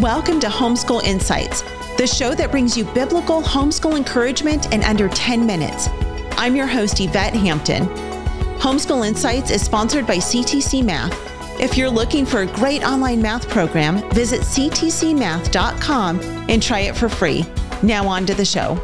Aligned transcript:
Welcome 0.00 0.40
to 0.40 0.48
Homeschool 0.48 1.02
Insights, 1.04 1.62
the 1.96 2.06
show 2.06 2.34
that 2.34 2.50
brings 2.50 2.76
you 2.76 2.84
biblical 2.84 3.40
homeschool 3.40 3.96
encouragement 3.96 4.70
in 4.74 4.84
under 4.84 5.08
10 5.08 5.46
minutes. 5.46 5.88
I'm 6.32 6.54
your 6.54 6.66
host, 6.66 7.00
Yvette 7.00 7.32
Hampton. 7.32 7.86
Homeschool 8.58 9.08
Insights 9.08 9.50
is 9.50 9.62
sponsored 9.62 10.06
by 10.06 10.16
CTC 10.16 10.84
Math. 10.84 11.18
If 11.58 11.78
you're 11.78 11.88
looking 11.88 12.26
for 12.26 12.42
a 12.42 12.46
great 12.46 12.84
online 12.84 13.22
math 13.22 13.48
program, 13.48 14.06
visit 14.10 14.42
ctcmath.com 14.42 16.20
and 16.20 16.62
try 16.62 16.80
it 16.80 16.94
for 16.94 17.08
free. 17.08 17.46
Now, 17.82 18.06
on 18.06 18.26
to 18.26 18.34
the 18.34 18.44
show. 18.44 18.74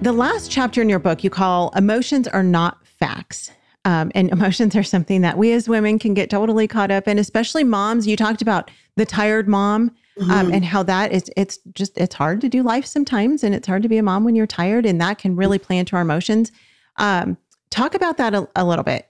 The 0.00 0.12
last 0.12 0.50
chapter 0.50 0.80
in 0.80 0.88
your 0.88 1.00
book 1.00 1.22
you 1.22 1.28
call 1.28 1.70
Emotions 1.76 2.28
Are 2.28 2.42
Not 2.42 2.78
Facts. 2.86 3.50
Um, 3.88 4.12
and 4.14 4.30
emotions 4.32 4.76
are 4.76 4.82
something 4.82 5.22
that 5.22 5.38
we 5.38 5.52
as 5.52 5.68
women 5.68 5.98
can 5.98 6.12
get 6.12 6.28
totally 6.28 6.68
caught 6.68 6.90
up 6.90 7.08
in, 7.08 7.18
especially 7.18 7.64
moms. 7.64 8.06
You 8.06 8.16
talked 8.16 8.42
about 8.42 8.70
the 8.96 9.06
tired 9.06 9.48
mom 9.48 9.94
um, 10.20 10.28
mm-hmm. 10.28 10.54
and 10.54 10.64
how 10.64 10.82
that 10.82 11.12
is 11.12 11.30
it's 11.36 11.58
just 11.72 11.96
it's 11.96 12.14
hard 12.14 12.40
to 12.40 12.48
do 12.48 12.62
life 12.62 12.84
sometimes 12.84 13.44
and 13.44 13.54
it's 13.54 13.66
hard 13.66 13.82
to 13.82 13.88
be 13.88 13.98
a 13.98 14.02
mom 14.02 14.24
when 14.24 14.34
you're 14.34 14.46
tired 14.46 14.84
and 14.84 15.00
that 15.00 15.18
can 15.18 15.36
really 15.36 15.58
play 15.58 15.78
into 15.78 15.96
our 15.96 16.02
emotions 16.02 16.50
um, 16.96 17.36
talk 17.70 17.94
about 17.94 18.16
that 18.16 18.34
a, 18.34 18.48
a 18.56 18.64
little 18.64 18.82
bit 18.82 19.08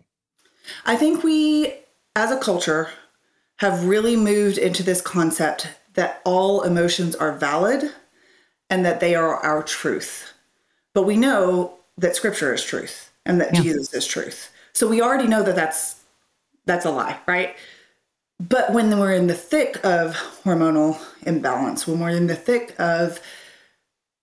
i 0.84 0.94
think 0.94 1.22
we 1.22 1.72
as 2.14 2.30
a 2.30 2.38
culture 2.38 2.90
have 3.56 3.86
really 3.86 4.16
moved 4.16 4.58
into 4.58 4.82
this 4.82 5.00
concept 5.00 5.68
that 5.94 6.20
all 6.24 6.62
emotions 6.62 7.16
are 7.16 7.32
valid 7.32 7.90
and 8.70 8.84
that 8.84 9.00
they 9.00 9.14
are 9.14 9.36
our 9.36 9.62
truth 9.62 10.34
but 10.92 11.04
we 11.04 11.16
know 11.16 11.74
that 11.96 12.14
scripture 12.14 12.52
is 12.52 12.62
truth 12.62 13.10
and 13.24 13.40
that 13.40 13.54
yeah. 13.54 13.62
jesus 13.62 13.94
is 13.94 14.06
truth 14.06 14.52
so 14.78 14.88
we 14.88 15.02
already 15.02 15.26
know 15.26 15.42
that 15.42 15.56
that's 15.56 16.00
that's 16.66 16.84
a 16.84 16.90
lie 16.90 17.18
right 17.26 17.56
but 18.40 18.72
when 18.72 18.96
we're 18.98 19.12
in 19.12 19.26
the 19.26 19.34
thick 19.34 19.84
of 19.84 20.14
hormonal 20.44 21.00
imbalance, 21.22 21.86
when 21.86 21.98
we're 21.98 22.10
in 22.10 22.28
the 22.28 22.36
thick 22.36 22.74
of 22.78 23.20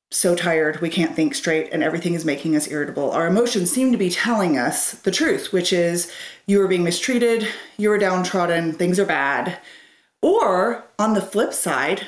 so 0.10 0.36
tired, 0.36 0.80
we 0.80 0.90
can't 0.90 1.16
think 1.16 1.36
straight, 1.36 1.70
and 1.74 1.84
everything 1.84 2.14
is 2.14 2.24
making 2.24 2.56
us 2.56 2.70
irritable, 2.70 3.12
our 3.12 3.28
emotions 3.28 3.72
seem 3.72 3.92
to 3.92 3.98
be 3.98 4.10
telling 4.10 4.58
us 4.58 4.94
the 4.94 5.12
truth, 5.12 5.52
which 5.52 5.74
is 5.74 6.10
you 6.46 6.62
are 6.62 6.68
being 6.68 6.86
mistreated, 6.86 7.46
you 7.78 7.92
are 7.92 7.98
downtrodden, 7.98 8.72
things 8.72 9.00
are 9.00 9.06
bad. 9.06 9.60
Or 10.22 10.86
on 10.98 11.14
the 11.14 11.22
flip 11.22 11.52
side, 11.52 12.08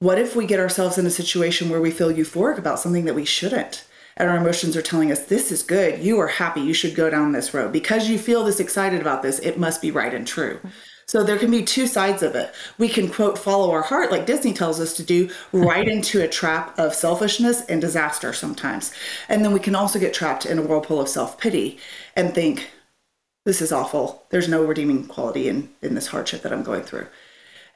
what 0.00 0.18
if 0.18 0.36
we 0.36 0.44
get 0.44 0.60
ourselves 0.60 0.98
in 0.98 1.06
a 1.06 1.10
situation 1.10 1.70
where 1.70 1.80
we 1.80 1.90
feel 1.90 2.12
euphoric 2.12 2.58
about 2.58 2.78
something 2.78 3.06
that 3.06 3.14
we 3.14 3.24
shouldn't? 3.24 3.86
And 4.18 4.28
our 4.28 4.36
emotions 4.36 4.76
are 4.76 4.82
telling 4.82 5.10
us, 5.10 5.24
this 5.24 5.50
is 5.50 5.62
good, 5.62 6.02
you 6.02 6.18
are 6.18 6.26
happy, 6.26 6.60
you 6.60 6.74
should 6.74 6.94
go 6.94 7.08
down 7.08 7.32
this 7.32 7.54
road. 7.54 7.72
Because 7.72 8.10
you 8.10 8.18
feel 8.18 8.44
this 8.44 8.60
excited 8.60 9.00
about 9.00 9.22
this, 9.22 9.38
it 9.38 9.58
must 9.58 9.80
be 9.80 9.90
right 9.90 10.12
and 10.12 10.26
true. 10.26 10.60
So 11.06 11.24
there 11.24 11.38
can 11.38 11.50
be 11.50 11.62
two 11.62 11.86
sides 11.86 12.22
of 12.22 12.34
it. 12.34 12.52
We 12.76 12.90
can 12.90 13.08
quote 13.08 13.38
follow 13.38 13.70
our 13.70 13.80
heart 13.80 14.10
like 14.10 14.26
Disney 14.26 14.52
tells 14.52 14.78
us 14.78 14.92
to 14.96 15.02
do 15.02 15.30
right 15.52 15.88
into 15.88 16.20
a 16.20 16.28
trap 16.28 16.78
of 16.78 16.94
selfishness 16.94 17.64
and 17.64 17.80
disaster 17.80 18.34
sometimes. 18.34 18.92
And 19.26 19.42
then 19.42 19.52
we 19.52 19.60
can 19.60 19.74
also 19.74 19.98
get 19.98 20.12
trapped 20.12 20.44
in 20.44 20.58
a 20.58 20.62
whirlpool 20.62 21.00
of 21.00 21.08
self-pity 21.08 21.78
and 22.14 22.34
think 22.34 22.68
this 23.46 23.62
is 23.62 23.72
awful. 23.72 24.26
There's 24.28 24.50
no 24.50 24.62
redeeming 24.62 25.06
quality 25.06 25.48
in 25.48 25.70
in 25.80 25.94
this 25.94 26.08
hardship 26.08 26.42
that 26.42 26.52
I'm 26.52 26.62
going 26.62 26.82
through. 26.82 27.06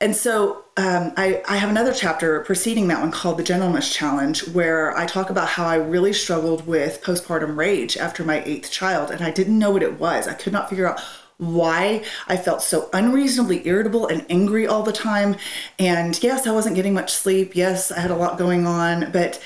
And 0.03 0.17
so 0.17 0.64
um, 0.77 1.12
I, 1.17 1.45
I 1.48 1.58
have 1.58 1.70
another 1.70 1.95
chapter 1.95 2.41
preceding 2.41 2.89
that 2.89 3.00
one 3.00 3.12
called 3.12 3.39
The 3.39 3.45
Gentleness 3.45 3.95
Challenge, 3.95 4.48
where 4.48 4.97
I 4.97 5.06
talk 5.06 5.31
about 5.31 5.47
how 5.47 5.64
I 5.64 5.77
really 5.77 6.12
struggled 6.12 6.67
with 6.67 7.00
postpartum 7.05 7.56
rage 7.56 7.97
after 7.97 8.25
my 8.25 8.42
eighth 8.44 8.72
child. 8.72 9.12
And 9.12 9.22
I 9.22 9.31
didn't 9.31 9.61
know 9.61 9.70
what 9.70 9.84
it 9.84 10.00
was. 10.00 10.27
I 10.27 10.34
could 10.34 10.53
not 10.53 10.69
figure 10.69 10.89
out 10.89 11.00
why 11.39 12.05
I 12.27 12.36
felt 12.36 12.62
so 12.62 12.91
unreasonably 12.92 13.64
irritable 13.64 14.09
and 14.09 14.27
angry 14.28 14.67
all 14.67 14.83
the 14.83 14.92
time. 14.92 15.36
And 15.78 16.20
yes, 16.20 16.48
I 16.48 16.50
wasn't 16.50 16.75
getting 16.75 16.94
much 16.94 17.12
sleep. 17.12 17.55
Yes, 17.55 17.92
I 17.92 18.00
had 18.00 18.11
a 18.11 18.16
lot 18.16 18.39
going 18.39 18.66
on, 18.66 19.12
but 19.12 19.41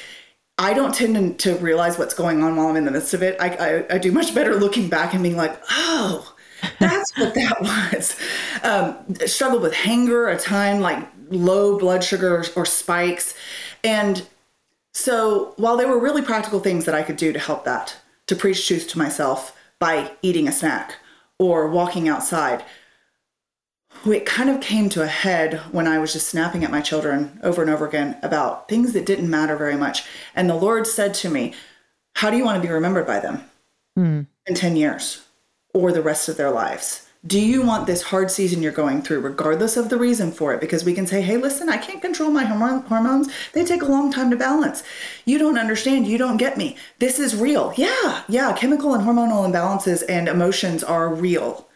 I 0.56 0.72
don't 0.72 0.94
tend 0.94 1.38
to 1.40 1.56
realize 1.56 1.98
what's 1.98 2.14
going 2.14 2.42
on 2.42 2.56
while 2.56 2.68
I'm 2.68 2.76
in 2.76 2.86
the 2.86 2.90
midst 2.90 3.12
of 3.12 3.22
it. 3.22 3.36
I, 3.38 3.48
I, 3.48 3.94
I 3.96 3.98
do 3.98 4.10
much 4.10 4.34
better 4.34 4.54
looking 4.54 4.88
back 4.88 5.12
and 5.12 5.22
being 5.22 5.36
like, 5.36 5.60
oh, 5.70 6.34
that's 6.78 7.16
what 7.16 7.34
that 7.34 7.60
was. 7.92 8.16
Um, 8.62 8.96
struggled 9.26 9.62
with 9.62 9.74
hunger 9.74 10.28
a 10.28 10.38
time, 10.38 10.80
like 10.80 11.06
low 11.30 11.78
blood 11.78 12.04
sugar 12.04 12.36
or, 12.36 12.44
or 12.56 12.64
spikes. 12.64 13.34
And 13.82 14.26
so 14.94 15.54
while 15.56 15.76
there 15.76 15.88
were 15.88 15.98
really 15.98 16.22
practical 16.22 16.60
things 16.60 16.84
that 16.84 16.94
I 16.94 17.02
could 17.02 17.16
do 17.16 17.32
to 17.32 17.38
help 17.38 17.64
that, 17.64 17.96
to 18.26 18.36
preach 18.36 18.66
truth 18.66 18.88
to 18.88 18.98
myself 18.98 19.56
by 19.78 20.12
eating 20.22 20.48
a 20.48 20.52
snack 20.52 20.96
or 21.38 21.68
walking 21.68 22.08
outside. 22.08 22.64
It 24.04 24.26
kind 24.26 24.50
of 24.50 24.60
came 24.60 24.88
to 24.90 25.02
a 25.02 25.06
head 25.06 25.60
when 25.72 25.86
I 25.86 25.98
was 25.98 26.12
just 26.12 26.28
snapping 26.28 26.64
at 26.64 26.70
my 26.70 26.80
children 26.80 27.40
over 27.42 27.62
and 27.62 27.70
over 27.70 27.86
again 27.86 28.18
about 28.22 28.68
things 28.68 28.92
that 28.92 29.06
didn't 29.06 29.28
matter 29.28 29.56
very 29.56 29.76
much. 29.76 30.04
And 30.34 30.48
the 30.48 30.54
Lord 30.54 30.86
said 30.86 31.14
to 31.14 31.30
me, 31.30 31.54
How 32.14 32.30
do 32.30 32.36
you 32.36 32.44
want 32.44 32.60
to 32.60 32.66
be 32.66 32.72
remembered 32.72 33.06
by 33.06 33.20
them 33.20 33.44
mm. 33.98 34.26
in 34.46 34.54
10 34.54 34.76
years 34.76 35.25
or 35.76 35.92
the 35.92 36.02
rest 36.02 36.28
of 36.28 36.36
their 36.38 36.50
lives? 36.50 37.06
Do 37.26 37.40
you 37.40 37.62
want 37.62 37.86
this 37.86 38.02
hard 38.02 38.30
season 38.30 38.62
you're 38.62 38.72
going 38.72 39.02
through, 39.02 39.20
regardless 39.20 39.76
of 39.76 39.88
the 39.88 39.98
reason 39.98 40.30
for 40.30 40.54
it? 40.54 40.60
Because 40.60 40.84
we 40.84 40.94
can 40.94 41.06
say, 41.06 41.20
hey, 41.20 41.36
listen, 41.36 41.68
I 41.68 41.76
can't 41.76 42.00
control 42.00 42.30
my 42.30 42.44
hormones. 42.44 43.28
They 43.52 43.64
take 43.64 43.82
a 43.82 43.86
long 43.86 44.12
time 44.12 44.30
to 44.30 44.36
balance. 44.36 44.84
You 45.24 45.38
don't 45.38 45.58
understand. 45.58 46.06
You 46.06 46.18
don't 46.18 46.36
get 46.36 46.56
me. 46.56 46.76
This 47.00 47.18
is 47.18 47.34
real. 47.34 47.74
Yeah, 47.76 48.22
yeah, 48.28 48.52
chemical 48.52 48.94
and 48.94 49.04
hormonal 49.04 49.44
imbalances 49.44 50.04
and 50.08 50.28
emotions 50.28 50.84
are 50.84 51.12
real, 51.12 51.68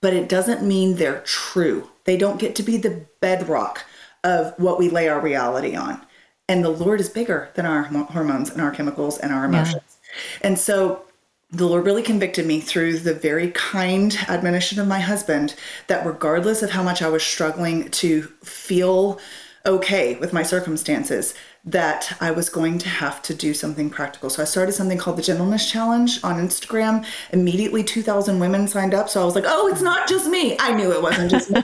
but 0.00 0.12
it 0.12 0.28
doesn't 0.28 0.66
mean 0.66 0.96
they're 0.96 1.20
true. 1.20 1.88
They 2.04 2.16
don't 2.16 2.40
get 2.40 2.56
to 2.56 2.62
be 2.64 2.76
the 2.76 3.06
bedrock 3.20 3.84
of 4.24 4.54
what 4.58 4.78
we 4.78 4.88
lay 4.88 5.08
our 5.08 5.20
reality 5.20 5.76
on. 5.76 6.04
And 6.48 6.64
the 6.64 6.70
Lord 6.70 7.00
is 7.00 7.08
bigger 7.08 7.50
than 7.54 7.64
our 7.64 7.84
hormones 7.84 8.50
and 8.50 8.60
our 8.60 8.72
chemicals 8.72 9.18
and 9.18 9.32
our 9.32 9.44
emotions. 9.44 9.82
Yeah. 9.84 10.48
And 10.48 10.58
so 10.58 11.02
the 11.50 11.66
Lord 11.66 11.86
really 11.86 12.02
convicted 12.02 12.46
me 12.46 12.60
through 12.60 12.98
the 12.98 13.14
very 13.14 13.50
kind 13.52 14.16
admonition 14.28 14.80
of 14.80 14.88
my 14.88 15.00
husband 15.00 15.54
that 15.86 16.04
regardless 16.04 16.62
of 16.62 16.70
how 16.70 16.82
much 16.82 17.02
I 17.02 17.08
was 17.08 17.22
struggling 17.22 17.90
to 17.92 18.22
feel 18.42 19.20
okay 19.64 20.16
with 20.16 20.32
my 20.32 20.42
circumstances, 20.42 21.34
that 21.64 22.16
I 22.20 22.30
was 22.30 22.48
going 22.48 22.78
to 22.78 22.88
have 22.88 23.20
to 23.22 23.34
do 23.34 23.52
something 23.52 23.90
practical. 23.90 24.30
So 24.30 24.42
I 24.42 24.44
started 24.44 24.72
something 24.72 24.98
called 24.98 25.18
the 25.18 25.22
Gentleness 25.22 25.68
Challenge 25.70 26.22
on 26.22 26.36
Instagram. 26.36 27.04
Immediately, 27.32 27.82
2,000 27.82 28.38
women 28.38 28.68
signed 28.68 28.94
up. 28.94 29.08
So 29.08 29.20
I 29.20 29.24
was 29.24 29.34
like, 29.34 29.44
oh, 29.46 29.66
it's 29.66 29.82
not 29.82 30.08
just 30.08 30.28
me. 30.28 30.56
I 30.60 30.74
knew 30.74 30.92
it 30.92 31.02
wasn't 31.02 31.30
just 31.30 31.50
me. 31.50 31.62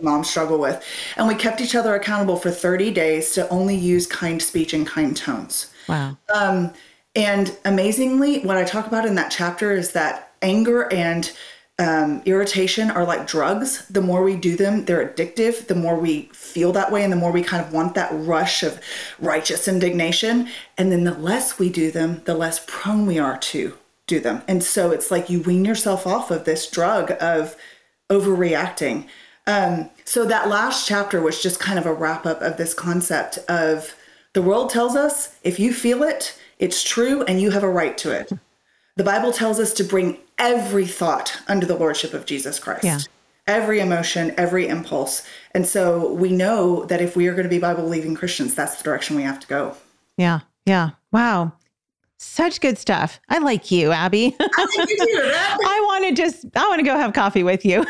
moms 0.00 0.30
struggle 0.30 0.58
with. 0.58 0.84
And 1.16 1.26
we 1.26 1.34
kept 1.34 1.60
each 1.60 1.74
other 1.74 1.94
accountable 1.94 2.36
for 2.36 2.50
30 2.50 2.92
days 2.92 3.32
to 3.34 3.48
only 3.48 3.74
use 3.74 4.06
kind 4.06 4.40
speech 4.40 4.72
and 4.72 4.86
kind 4.86 5.16
tones. 5.16 5.72
Wow. 5.88 6.16
Um, 6.32 6.72
and 7.14 7.56
amazingly, 7.64 8.40
what 8.40 8.56
I 8.56 8.64
talk 8.64 8.86
about 8.86 9.06
in 9.06 9.14
that 9.14 9.30
chapter 9.30 9.72
is 9.72 9.92
that 9.92 10.32
anger 10.42 10.92
and 10.92 11.30
um, 11.78 12.22
irritation 12.24 12.90
are 12.90 13.04
like 13.04 13.26
drugs. 13.26 13.86
The 13.88 14.00
more 14.00 14.22
we 14.22 14.36
do 14.36 14.56
them, 14.56 14.84
they're 14.84 15.08
addictive. 15.08 15.66
The 15.66 15.74
more 15.74 15.98
we 15.98 16.30
feel 16.32 16.72
that 16.72 16.92
way, 16.92 17.02
and 17.02 17.12
the 17.12 17.16
more 17.16 17.32
we 17.32 17.42
kind 17.42 17.64
of 17.64 17.72
want 17.72 17.94
that 17.94 18.10
rush 18.12 18.62
of 18.62 18.80
righteous 19.18 19.66
indignation. 19.66 20.48
And 20.78 20.92
then 20.92 21.04
the 21.04 21.14
less 21.14 21.58
we 21.58 21.70
do 21.70 21.90
them, 21.90 22.22
the 22.26 22.34
less 22.34 22.64
prone 22.66 23.06
we 23.06 23.18
are 23.18 23.38
to 23.38 23.74
do 24.06 24.20
them. 24.20 24.42
And 24.46 24.62
so 24.62 24.90
it's 24.90 25.10
like 25.10 25.30
you 25.30 25.40
wean 25.40 25.64
yourself 25.64 26.06
off 26.06 26.30
of 26.30 26.44
this 26.44 26.70
drug 26.70 27.12
of 27.20 27.56
overreacting. 28.10 29.06
Um, 29.46 29.90
so 30.04 30.24
that 30.26 30.48
last 30.48 30.86
chapter 30.86 31.20
was 31.20 31.42
just 31.42 31.60
kind 31.60 31.78
of 31.78 31.86
a 31.86 31.92
wrap 31.92 32.24
up 32.24 32.40
of 32.40 32.56
this 32.56 32.74
concept 32.74 33.38
of 33.48 33.94
the 34.34 34.42
world 34.42 34.68
tells 34.68 34.94
us 34.94 35.36
if 35.42 35.58
you 35.58 35.72
feel 35.72 36.02
it, 36.02 36.38
it's 36.58 36.82
true 36.82 37.22
and 37.22 37.40
you 37.40 37.50
have 37.50 37.62
a 37.62 37.68
right 37.68 37.96
to 37.98 38.10
it. 38.10 38.30
The 38.96 39.04
Bible 39.04 39.32
tells 39.32 39.58
us 39.58 39.72
to 39.74 39.84
bring 39.84 40.18
every 40.38 40.86
thought 40.86 41.40
under 41.48 41.66
the 41.66 41.76
lordship 41.76 42.14
of 42.14 42.26
Jesus 42.26 42.58
Christ. 42.58 42.84
Yeah. 42.84 42.98
Every 43.46 43.80
emotion, 43.80 44.34
every 44.36 44.68
impulse. 44.68 45.26
And 45.52 45.66
so 45.66 46.12
we 46.12 46.30
know 46.30 46.84
that 46.86 47.00
if 47.00 47.16
we 47.16 47.26
are 47.26 47.32
going 47.32 47.44
to 47.44 47.48
be 47.48 47.58
Bible 47.58 47.82
believing 47.82 48.14
Christians, 48.14 48.54
that's 48.54 48.76
the 48.76 48.84
direction 48.84 49.16
we 49.16 49.22
have 49.22 49.40
to 49.40 49.46
go. 49.46 49.76
Yeah. 50.16 50.40
Yeah. 50.64 50.90
Wow. 51.12 51.52
Such 52.18 52.60
good 52.60 52.78
stuff. 52.78 53.20
I 53.28 53.38
like 53.38 53.70
you, 53.70 53.90
Abbie. 53.90 54.36
I 54.40 54.66
think 54.66 54.88
you 54.88 54.96
do. 54.96 55.20
I 55.24 55.84
want 55.86 56.04
to 56.08 56.14
just, 56.14 56.46
I 56.56 56.66
want 56.68 56.78
to 56.78 56.84
go 56.84 56.96
have 56.96 57.12
coffee 57.12 57.42
with 57.42 57.64
you. 57.64 57.80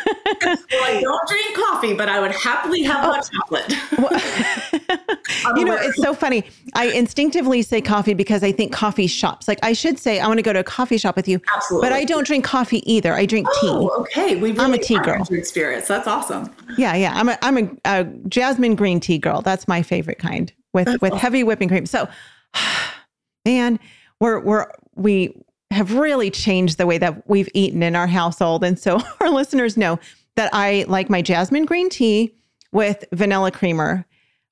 well, 0.45 0.59
I 0.73 0.99
don't 1.01 1.29
drink 1.29 1.57
coffee, 1.57 1.95
but 1.95 2.09
I 2.09 2.21
would 2.21 2.33
happily 2.33 2.83
have 2.85 3.05
oh. 3.05 3.13
hot 3.13 3.31
chocolate. 3.33 5.01
Well, 5.45 5.59
you 5.59 5.65
know, 5.65 5.75
it's 5.75 5.97
so 5.97 6.15
funny. 6.15 6.45
I 6.75 6.87
instinctively 6.87 7.63
say 7.63 7.81
coffee 7.81 8.15
because 8.15 8.43
I 8.43 8.53
think 8.53 8.73
coffee 8.73 9.07
shops. 9.07 9.49
Like 9.49 9.59
I 9.63 9.73
should 9.73 9.99
say, 9.99 10.21
I 10.21 10.27
want 10.27 10.39
to 10.39 10.43
go 10.43 10.53
to 10.53 10.61
a 10.61 10.65
coffee 10.65 10.99
shop 10.99 11.17
with 11.17 11.29
you. 11.29 11.41
Absolutely. 11.55 11.89
But 11.89 11.93
I 11.95 12.05
don't 12.05 12.27
drink 12.27 12.45
coffee 12.45 12.83
either. 12.91 13.13
I 13.13 13.27
drink 13.27 13.47
oh, 13.51 13.61
tea. 13.61 14.01
Okay. 14.01 14.37
We 14.37 14.53
really 14.53 14.59
I'm 14.59 14.75
a 14.75 14.79
tea 14.79 14.99
girl. 14.99 15.25
Spirits. 15.43 15.89
That's 15.89 16.07
awesome. 16.07 16.55
Yeah. 16.77 16.95
Yeah. 16.95 17.13
I'm 17.15 17.29
a, 17.29 17.39
I'm 17.43 17.59
a, 17.59 17.71
a 17.85 18.05
jasmine 18.29 18.75
green 18.75 19.01
tea 19.01 19.19
girl. 19.19 19.43
That's 19.43 19.67
my 19.67 19.83
favorite 19.83 20.19
kind 20.19 20.53
with, 20.73 20.87
That's 20.87 21.01
with 21.01 21.13
awesome. 21.13 21.21
heavy 21.21 21.45
whipping 21.45 21.69
cream. 21.69 21.87
So, 21.87 22.09
man, 23.45 23.79
we're 24.21 24.41
we're 24.41 24.71
we 24.95 25.35
have 25.71 25.95
really 25.95 26.31
changed 26.31 26.79
the 26.79 26.87
way 26.87 26.99
that 26.99 27.29
we've 27.29 27.49
eaten 27.53 27.83
in 27.83 27.97
our 27.97 28.07
household. 28.07 28.65
And 28.65 28.79
so 28.79 29.01
our 29.21 29.29
listeners 29.29 29.77
know 29.77 29.99
that 30.37 30.51
I 30.53 30.85
like 30.89 31.11
my 31.11 31.21
jasmine 31.21 31.65
green 31.65 31.89
tea 31.89 32.35
with 32.73 33.05
vanilla 33.13 33.51
creamer. 33.51 34.07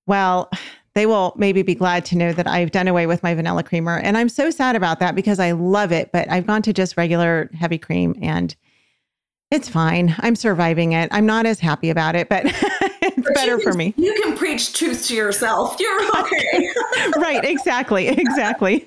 Well, 0.07 0.51
they 0.95 1.07
will 1.07 1.33
maybe 1.37 1.63
be 1.63 1.75
glad 1.75 2.05
to 2.07 2.19
know 2.19 2.33
that 2.33 2.47
I've 2.47 2.71
done 2.71 2.89
away 2.89 3.07
with 3.07 3.23
my 3.23 3.35
vanilla 3.35 3.63
creamer. 3.63 3.99
And 3.99 4.19
I'm 4.19 4.29
so 4.29 4.51
sad 4.51 4.77
about 4.77 5.01
that 5.01 5.15
because 5.15 5.39
I 5.41 5.53
love 5.53 5.91
it, 5.91 6.13
but 6.13 6.31
I've 6.31 6.47
gone 6.47 6.63
to 6.63 6.73
just 6.73 6.97
regular 6.97 7.49
heavy 7.55 7.79
cream 7.79 8.15
and 8.21 8.55
it's 9.51 9.69
fine. 9.69 10.15
I'm 10.21 10.35
surviving 10.35 10.93
it. 10.93 11.09
I'm 11.13 11.27
not 11.27 11.45
as 11.47 11.61
happy 11.61 11.91
about 11.91 12.17
it, 12.17 12.29
but 12.29 12.43
it's 13.03 13.17
but 13.17 13.35
better 13.35 13.59
can, 13.59 13.65
for 13.65 13.75
me. 13.75 13.95
You 13.97 14.15
can 14.23 14.37
preach 14.37 14.73
truth 14.73 15.07
to 15.09 15.15
yourself. 15.15 15.77
You're 15.79 16.19
okay. 16.21 16.69
right, 17.19 17.45
exactly. 17.45 18.09
Exactly. 18.09 18.87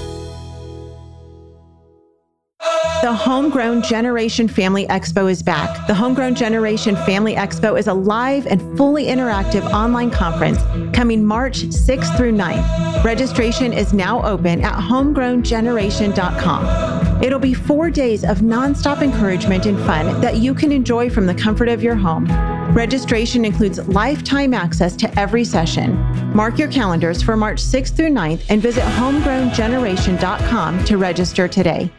The 3.01 3.11
Homegrown 3.11 3.81
Generation 3.81 4.47
Family 4.47 4.85
Expo 4.85 5.29
is 5.31 5.41
back. 5.41 5.87
The 5.87 5.95
Homegrown 5.95 6.35
Generation 6.35 6.95
Family 6.97 7.33
Expo 7.33 7.79
is 7.79 7.87
a 7.87 7.93
live 7.95 8.45
and 8.45 8.77
fully 8.77 9.05
interactive 9.05 9.63
online 9.73 10.11
conference 10.11 10.59
coming 10.95 11.25
March 11.25 11.63
6th 11.63 12.15
through 12.15 12.33
9th. 12.33 13.03
Registration 13.03 13.73
is 13.73 13.91
now 13.91 14.23
open 14.23 14.61
at 14.61 14.75
homegrowngeneration.com. 14.75 17.23
It'll 17.23 17.39
be 17.39 17.55
four 17.55 17.89
days 17.89 18.23
of 18.23 18.41
nonstop 18.41 19.01
encouragement 19.01 19.65
and 19.65 19.79
fun 19.79 20.21
that 20.21 20.37
you 20.37 20.53
can 20.53 20.71
enjoy 20.71 21.09
from 21.09 21.25
the 21.25 21.33
comfort 21.33 21.69
of 21.69 21.81
your 21.81 21.95
home. 21.95 22.27
Registration 22.75 23.45
includes 23.45 23.79
lifetime 23.87 24.53
access 24.53 24.95
to 24.97 25.19
every 25.19 25.43
session. 25.43 25.95
Mark 26.35 26.59
your 26.59 26.69
calendars 26.69 27.23
for 27.23 27.35
March 27.35 27.63
6th 27.63 27.95
through 27.95 28.11
9th 28.11 28.43
and 28.49 28.61
visit 28.61 28.83
homegrowngeneration.com 28.83 30.85
to 30.85 30.99
register 30.99 31.47
today. 31.47 31.91